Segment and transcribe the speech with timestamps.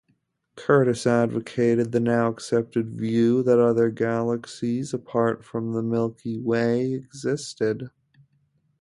[0.55, 7.91] Curtis advocated the now-accepted view that other galaxies apart from the Milky Way existed.